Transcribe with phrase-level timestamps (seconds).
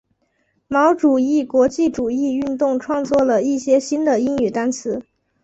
[0.67, 5.03] 毛主义国际主义运动创作了一些新的英语单词。